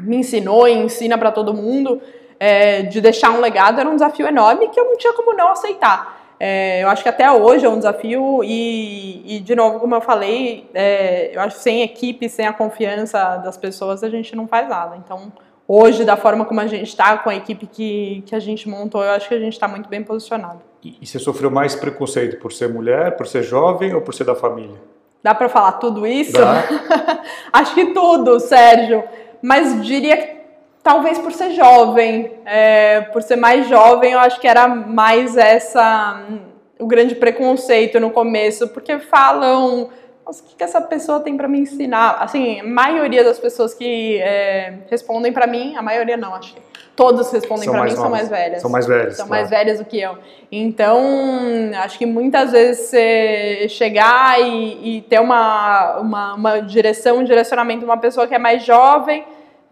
[0.00, 2.00] me ensinou e ensina para todo mundo,
[2.40, 5.50] é, de deixar um legado, era um desafio enorme que eu não tinha como não
[5.50, 6.17] aceitar.
[6.40, 10.00] É, eu acho que até hoje é um desafio e, e de novo, como eu
[10.00, 14.46] falei, é, eu acho que sem equipe, sem a confiança das pessoas, a gente não
[14.46, 14.96] faz nada.
[14.96, 15.32] Então,
[15.66, 19.02] hoje, da forma como a gente está, com a equipe que, que a gente montou,
[19.02, 20.60] eu acho que a gente está muito bem posicionado.
[20.82, 24.24] E, e você sofreu mais preconceito por ser mulher, por ser jovem ou por ser
[24.24, 24.76] da família?
[25.22, 26.36] Dá para falar tudo isso?
[27.52, 29.02] acho que tudo, Sérgio.
[29.42, 30.37] Mas diria que
[30.88, 36.24] talvez por ser jovem, é, por ser mais jovem, eu acho que era mais essa
[36.78, 39.90] o grande preconceito no começo, porque falam
[40.24, 42.16] nossa, o que, que essa pessoa tem para me ensinar?
[42.20, 46.62] Assim, a maioria das pessoas que é, respondem para mim, a maioria não, acho que
[46.96, 48.62] todas respondem para mim são mais velhas.
[48.62, 49.16] São mais velhas.
[49.16, 49.42] São claro.
[49.42, 50.16] mais velhas do que eu.
[50.50, 51.02] Então,
[51.82, 57.80] acho que muitas vezes você chegar e, e ter uma, uma, uma, direção, um direcionamento
[57.80, 59.24] de uma pessoa que é mais jovem,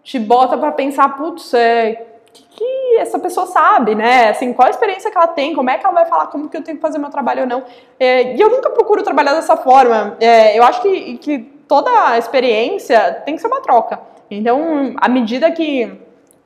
[0.07, 4.29] te bota para pensar, putz, é, que, que essa pessoa sabe, né?
[4.29, 6.57] Assim, qual a experiência que ela tem, como é que ela vai falar como que
[6.57, 7.65] eu tenho que fazer meu trabalho ou não.
[7.99, 10.17] É, e eu nunca procuro trabalhar dessa forma.
[10.21, 13.99] É, eu acho que, que toda experiência tem que ser uma troca.
[14.31, 15.93] Então, à medida que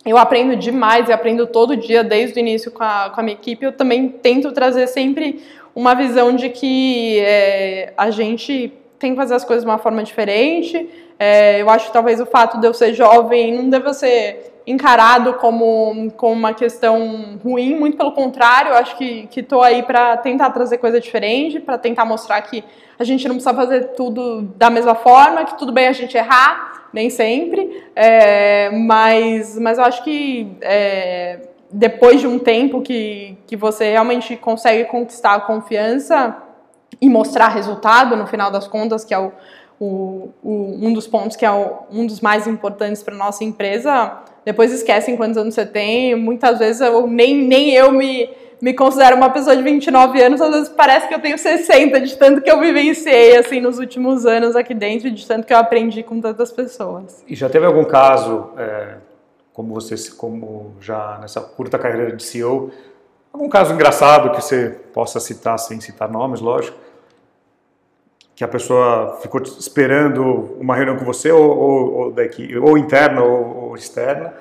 [0.06, 3.36] eu aprendo demais e aprendo todo dia, desde o início com a, com a minha
[3.36, 5.44] equipe, eu também tento trazer sempre
[5.74, 10.02] uma visão de que é, a gente tem que fazer as coisas de uma forma
[10.02, 10.88] diferente.
[11.22, 15.34] É, eu acho que talvez o fato de eu ser jovem não deva ser encarado
[15.34, 20.48] como, como uma questão ruim, muito pelo contrário, eu acho que estou aí para tentar
[20.48, 22.64] trazer coisa diferente, para tentar mostrar que
[22.98, 26.88] a gente não precisa fazer tudo da mesma forma, que tudo bem a gente errar,
[26.90, 33.56] nem sempre, é, mas, mas eu acho que é, depois de um tempo que, que
[33.56, 36.34] você realmente consegue conquistar a confiança
[37.00, 39.32] e mostrar resultado, no final das contas, que é o,
[39.80, 44.18] o, o um dos pontos que é o, um dos mais importantes para nossa empresa,
[44.44, 48.28] depois esquecem quantos anos você tem, muitas vezes eu, nem, nem eu me
[48.60, 52.16] me considero uma pessoa de 29 anos, às vezes parece que eu tenho 60, de
[52.16, 56.02] tanto que eu vivenciei assim nos últimos anos aqui dentro, de tanto que eu aprendi
[56.02, 57.24] com tantas pessoas.
[57.26, 58.96] E já teve algum caso, é,
[59.52, 62.70] como você, como já nessa curta carreira de CEO,
[63.32, 66.76] algum caso engraçado que você possa citar sem citar nomes, lógico,
[68.40, 73.22] que a pessoa ficou esperando uma reunião com você ou, ou, ou daqui, ou interna
[73.22, 74.32] ou, ou externa?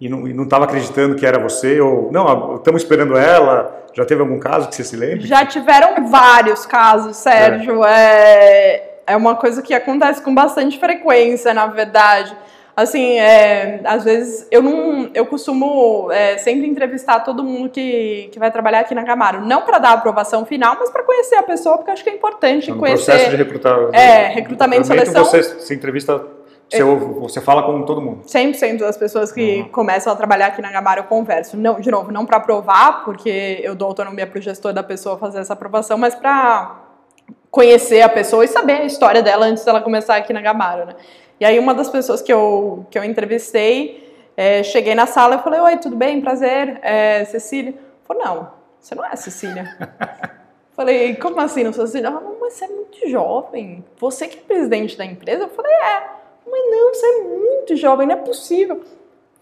[0.00, 3.86] e não estava acreditando que era você, ou não, estamos esperando ela.
[3.92, 5.26] Já teve algum caso que você se lembre?
[5.26, 7.84] Já tiveram vários casos, Sérgio.
[7.84, 7.90] É.
[7.90, 12.36] é, é uma coisa que acontece com bastante frequência, na verdade.
[12.76, 18.38] Assim, é, às vezes eu não, eu costumo é, sempre entrevistar todo mundo que, que
[18.38, 21.42] vai trabalhar aqui na Camaro, não para dar a aprovação final, mas para conhecer a
[21.42, 23.12] pessoa, porque acho que é importante no conhecer.
[23.12, 25.24] processo de recrutar, é, recrutamento e seleção.
[25.24, 26.20] Você se entrevista
[26.68, 28.22] você, você fala com todo mundo?
[28.24, 29.68] 100% das pessoas que uhum.
[29.68, 31.56] começam a trabalhar aqui na Gamara eu converso.
[31.56, 35.16] Não, de novo, não para aprovar, porque eu dou autonomia para o gestor da pessoa
[35.16, 36.80] fazer essa aprovação, mas para
[37.50, 40.94] conhecer a pessoa e saber a história dela antes dela começar aqui na Gamara, né?
[41.44, 45.42] E aí uma das pessoas que eu, que eu entrevistei, é, cheguei na sala e
[45.42, 46.18] falei, oi, tudo bem?
[46.18, 47.74] Prazer, é, Cecília?
[48.08, 49.76] Falei, não, você não é Cecília.
[50.72, 52.06] falei, como assim não sou Cecília?
[52.06, 55.42] Ela falou, mas você é muito jovem, você que é presidente da empresa?
[55.42, 56.02] Eu falei, é.
[56.50, 58.82] Mas não, você é muito jovem, não é possível.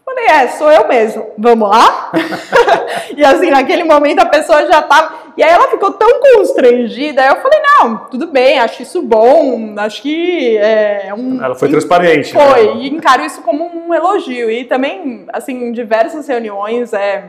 [0.04, 1.26] Falei, é, sou eu mesmo.
[1.38, 2.10] Vamos lá?
[3.16, 5.22] e assim, naquele momento a pessoa já tava.
[5.36, 7.22] E aí ela ficou tão constrangida.
[7.22, 9.74] Aí eu falei, não, tudo bem, acho isso bom.
[9.78, 11.42] Acho que é um.
[11.42, 12.32] Ela foi transparente.
[12.32, 12.82] Foi, né?
[12.82, 14.50] e encaro isso como um elogio.
[14.50, 17.24] E também, assim, em diversas reuniões, é,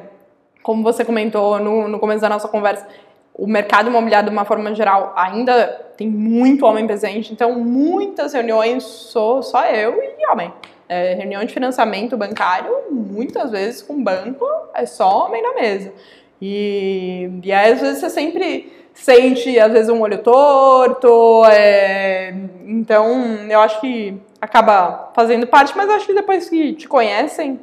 [0.62, 2.88] como você comentou no, no começo da nossa conversa,
[3.36, 8.84] o mercado imobiliário, de uma forma geral, ainda tem muito homem presente, então muitas reuniões
[8.84, 10.52] sou só eu e homem.
[10.94, 15.92] É, reunião de financiamento bancário, muitas vezes com banco, é só homem na mesa.
[16.40, 21.46] E, e aí, às vezes, você sempre sente, às vezes, um olho torto.
[21.46, 22.34] É,
[22.66, 27.60] então, eu acho que acaba fazendo parte, mas acho que depois que te conhecem,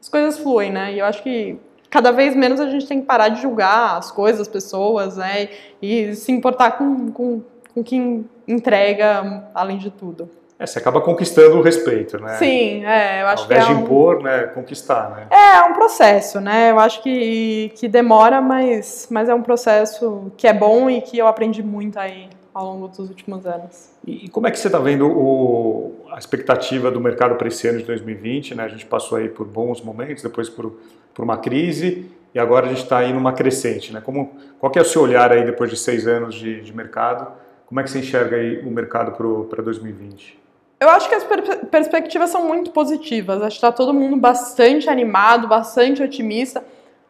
[0.00, 0.92] as coisas fluem, né?
[0.92, 1.58] E eu acho que
[1.90, 5.48] cada vez menos a gente tem que parar de julgar as coisas, as pessoas, né?
[5.82, 7.42] E se importar com, com,
[7.74, 10.30] com quem entrega, além de tudo.
[10.60, 12.36] É, você acaba conquistando o respeito, né?
[12.36, 13.82] Sim, é, eu acho Ao que invés é de um...
[13.82, 15.26] impor, né, conquistar, né?
[15.30, 16.70] É, é um processo, né?
[16.70, 21.16] Eu acho que, que demora, mas, mas é um processo que é bom e que
[21.16, 23.88] eu aprendi muito aí ao longo dos últimos anos.
[24.06, 27.66] E, e como é que você está vendo o, a expectativa do mercado para esse
[27.66, 28.54] ano de 2020?
[28.54, 28.64] Né?
[28.64, 30.78] A gente passou aí por bons momentos, depois por,
[31.14, 33.94] por uma crise e agora a gente está aí numa crescente.
[33.94, 34.02] Né?
[34.04, 37.32] Como, qual é o seu olhar aí depois de seis anos de, de mercado?
[37.64, 39.12] Como é que você enxerga aí o mercado
[39.48, 40.40] para 2020?
[40.80, 43.42] Eu acho que as per perspectivas são muito positivas.
[43.42, 46.64] Acho que está todo mundo bastante animado, bastante otimista.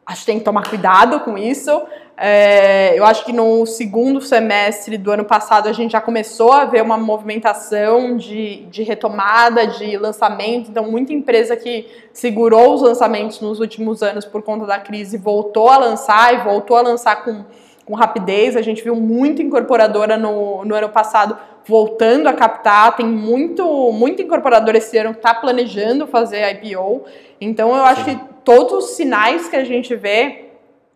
[0.05, 1.71] Acho que tem que tomar cuidado com isso.
[2.17, 6.65] É, eu acho que no segundo semestre do ano passado a gente já começou a
[6.65, 10.69] ver uma movimentação de, de retomada, de lançamento.
[10.69, 15.69] Então, muita empresa que segurou os lançamentos nos últimos anos por conta da crise voltou
[15.69, 17.45] a lançar e voltou a lançar com,
[17.85, 18.57] com rapidez.
[18.57, 22.97] A gente viu muita incorporadora no, no ano passado voltando a captar.
[22.97, 27.05] Tem muito, muito incorporador esse ano que está planejando fazer IPO.
[27.41, 28.17] Então, eu acho Sim.
[28.17, 30.47] que todos os sinais que a gente vê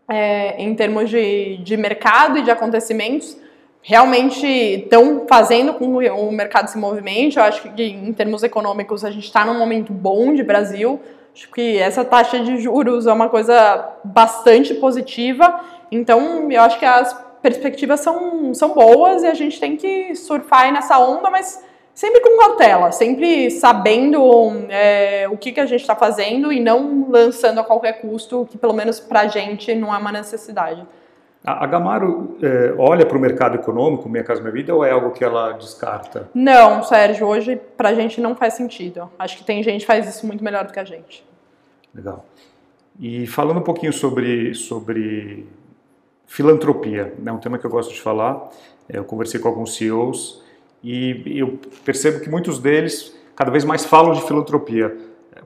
[0.08, 3.36] é, em termos de, de mercado e de acontecimentos
[3.82, 7.36] realmente estão fazendo com que o mercado se movimente.
[7.36, 11.00] Eu acho que em termos econômicos a gente está num momento bom de Brasil.
[11.34, 15.60] Acho que essa taxa de juros é uma coisa bastante positiva.
[15.92, 20.72] Então, eu acho que as perspectivas são, são boas e a gente tem que surfar
[20.72, 25.94] nessa onda, mas sempre com cautela, sempre sabendo é, o que, que a gente está
[25.94, 29.98] fazendo e não lançando a qualquer custo, que pelo menos para a gente não é
[29.98, 30.86] uma necessidade.
[31.44, 35.10] A Gamaro é, olha para o mercado econômico, Minha Casa Minha Vida, ou é algo
[35.10, 36.30] que ela descarta?
[36.32, 39.10] Não, Sérgio, hoje para a gente não faz sentido.
[39.18, 41.22] Acho que tem gente que faz isso muito melhor do que a gente.
[41.94, 42.24] Legal.
[42.98, 45.46] E falando um pouquinho sobre, sobre
[46.26, 48.50] filantropia, é um tema que eu gosto de falar.
[48.88, 50.42] É, eu conversei com alguns CEOs
[50.82, 54.96] e eu percebo que muitos deles cada vez mais falam de filantropia.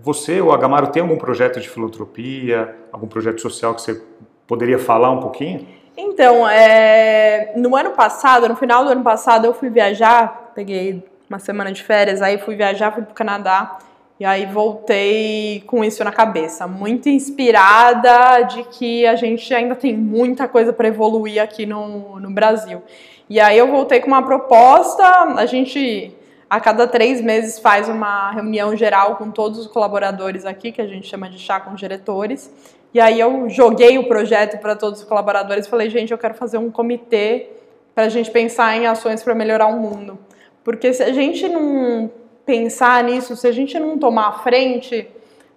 [0.00, 4.02] Você ou a Gamaro tem algum projeto de filantropia, algum projeto social que você
[4.46, 5.66] poderia falar um pouquinho?
[5.96, 11.38] Então, é, no ano passado, no final do ano passado, eu fui viajar, peguei uma
[11.38, 13.78] semana de férias, aí fui viajar, fui para o Canadá,
[14.20, 19.96] e aí voltei com isso na cabeça, muito inspirada de que a gente ainda tem
[19.96, 22.82] muita coisa para evoluir aqui no, no Brasil.
[23.30, 26.12] E aí eu voltei com uma proposta, a gente
[26.50, 30.86] a cada três meses faz uma reunião geral com todos os colaboradores aqui, que a
[30.86, 32.50] gente chama de chá com diretores,
[32.92, 36.34] e aí eu joguei o projeto para todos os colaboradores e falei, gente, eu quero
[36.34, 37.50] fazer um comitê
[37.94, 40.18] para a gente pensar em ações para melhorar o mundo.
[40.64, 42.10] Porque se a gente não
[42.48, 45.06] pensar nisso, se a gente não tomar a frente,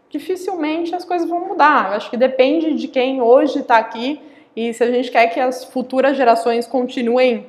[0.09, 1.87] dificilmente as coisas vão mudar.
[1.87, 4.19] Eu acho que depende de quem hoje está aqui
[4.53, 7.45] e se a gente quer que as futuras gerações continuem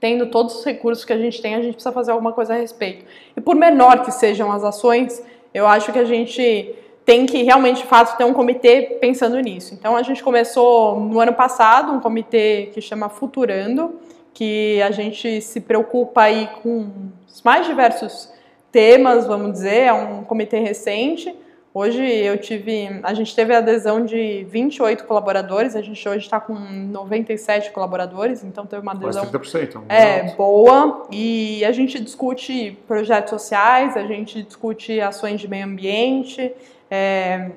[0.00, 2.56] tendo todos os recursos que a gente tem, a gente precisa fazer alguma coisa a
[2.56, 3.04] respeito.
[3.36, 7.82] E por menor que sejam as ações, eu acho que a gente tem que realmente,
[7.82, 9.74] de fato, ter um comitê pensando nisso.
[9.74, 14.00] Então, a gente começou no ano passado um comitê que chama Futurando,
[14.32, 16.90] que a gente se preocupa aí com
[17.28, 18.31] os mais diversos
[18.72, 21.32] temas, vamos dizer, é um comitê recente.
[21.74, 26.38] Hoje eu tive, a gente teve a adesão de 28 colaboradores, a gente hoje está
[26.38, 31.06] com 97 colaboradores, então teve uma adesão Quase 30%, é, boa.
[31.10, 36.52] E a gente discute projetos sociais, a gente discute ações de meio ambiente,
[36.90, 37.52] é,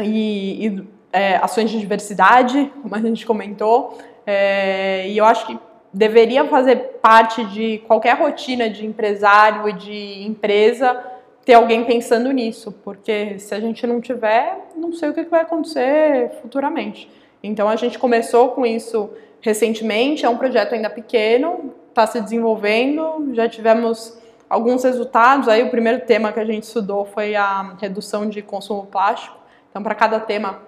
[0.00, 3.98] e, e é, ações de diversidade, como a gente comentou.
[4.26, 5.58] É, e eu acho que
[5.92, 11.02] deveria fazer parte de qualquer rotina de empresário e de empresa
[11.44, 15.40] ter alguém pensando nisso, porque se a gente não tiver, não sei o que vai
[15.40, 17.10] acontecer futuramente.
[17.42, 19.10] Então a gente começou com isso
[19.40, 24.18] recentemente, é um projeto ainda pequeno, está se desenvolvendo, já tivemos
[24.48, 25.48] alguns resultados.
[25.48, 29.36] Aí o primeiro tema que a gente estudou foi a redução de consumo plástico.
[29.70, 30.60] Então, para cada tema,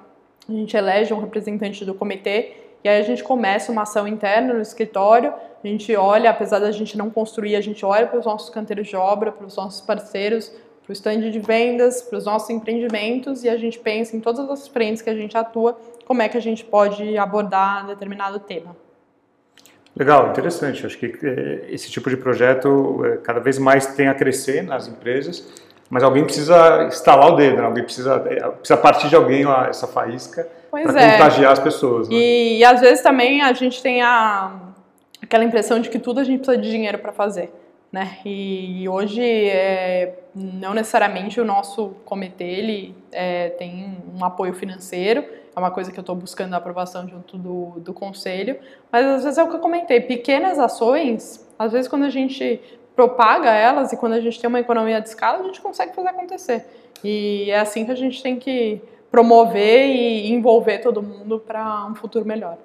[0.49, 2.53] a gente elege um representante do comitê
[2.85, 5.33] e aí a gente começa uma ação interna no escritório.
[5.63, 8.89] A gente olha, apesar da gente não construir, a gente olha para os nossos canteiros
[8.89, 13.45] de obra, para os nossos parceiros, para o stand de vendas, para os nossos empreendimentos
[13.45, 16.37] e a gente pensa em todas as frentes que a gente atua, como é que
[16.37, 18.77] a gente pode abordar determinado tema.
[19.95, 20.85] Legal, interessante.
[20.85, 24.89] Acho que é, esse tipo de projeto é, cada vez mais tem a crescer nas
[24.89, 25.47] empresas,
[25.89, 27.65] mas alguém precisa instalar o dedo, né?
[27.65, 30.49] alguém precisa, é, precisa partir de alguém essa faísca
[30.81, 31.13] para é.
[31.13, 32.09] contagiar as pessoas.
[32.09, 32.15] Né?
[32.17, 34.53] E, e, às vezes também a gente tem a,
[35.21, 37.53] aquela impressão de que tudo a gente precisa de dinheiro para fazer.
[37.93, 38.19] Né?
[38.25, 45.23] E, e hoje é, não necessariamente o nosso comitê ele é, tem um apoio financeiro,
[45.55, 48.59] é uma coisa que eu estou buscando a aprovação junto do, do conselho,
[48.91, 52.59] mas às vezes é o que eu comentei, pequenas ações, às vezes quando a gente
[52.97, 56.09] propaga elas e quando a gente tem uma economia de escala, a gente consegue fazer
[56.09, 56.65] acontecer.
[57.05, 58.81] E é assim que a gente tem que
[59.13, 62.57] promover e envolver todo mundo para um futuro melhor.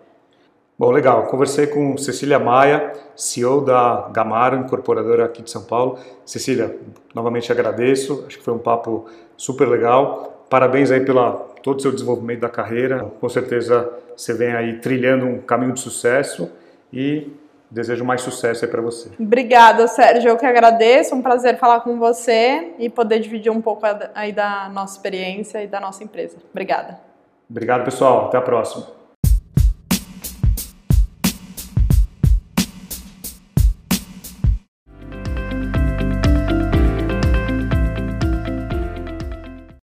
[0.79, 1.25] Bom, legal.
[1.25, 5.99] Conversei com Cecília Maia, CEO da Gamaro, incorporadora aqui de São Paulo.
[6.25, 6.77] Cecília,
[7.13, 8.23] novamente agradeço.
[8.25, 10.45] Acho que foi um papo super legal.
[10.49, 11.31] Parabéns aí pela
[11.61, 13.11] todo o seu desenvolvimento da carreira.
[13.19, 16.49] Com certeza você vem aí trilhando um caminho de sucesso
[16.93, 17.27] e
[17.69, 19.09] desejo mais sucesso aí para você.
[19.19, 20.29] Obrigada, Sérgio.
[20.29, 21.15] Eu que agradeço.
[21.15, 25.67] Um prazer falar com você e poder dividir um pouco aí da nossa experiência e
[25.67, 26.37] da nossa empresa.
[26.51, 26.99] Obrigada.
[27.49, 28.27] Obrigado, pessoal.
[28.27, 28.96] Até a próxima.